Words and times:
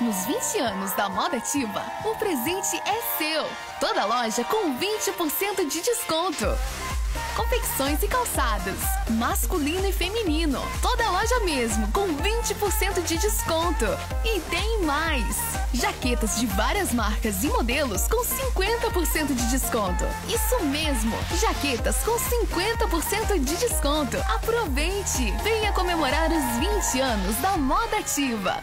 Nos 0.00 0.26
20 0.26 0.58
anos 0.58 0.92
da 0.92 1.08
Moda 1.08 1.38
Ativa, 1.38 1.82
o 2.04 2.14
presente 2.16 2.76
é 2.84 3.02
seu. 3.16 3.46
Toda 3.80 4.04
loja 4.04 4.44
com 4.44 4.78
20% 4.78 5.66
de 5.68 5.80
desconto. 5.80 6.44
Confecções 7.34 8.02
e 8.02 8.08
calçados, 8.08 8.78
masculino 9.10 9.86
e 9.86 9.92
feminino. 9.92 10.60
Toda 10.80 11.10
loja 11.10 11.40
mesmo 11.40 11.90
com 11.92 12.08
20% 12.08 13.02
de 13.04 13.18
desconto. 13.18 13.84
E 14.24 14.40
tem 14.40 14.82
mais! 14.82 15.36
Jaquetas 15.72 16.40
de 16.40 16.46
várias 16.46 16.92
marcas 16.92 17.44
e 17.44 17.48
modelos 17.48 18.08
com 18.08 18.24
50% 18.24 19.34
de 19.34 19.50
desconto. 19.50 20.04
Isso 20.28 20.64
mesmo! 20.64 21.16
Jaquetas 21.38 21.96
com 22.04 22.18
50% 22.18 23.38
de 23.38 23.56
desconto. 23.56 24.16
Aproveite! 24.34 25.32
Venha 25.42 25.72
comemorar 25.72 26.30
os 26.30 26.58
20 26.58 27.00
anos 27.00 27.36
da 27.36 27.56
Moda 27.56 27.98
Ativa. 27.98 28.62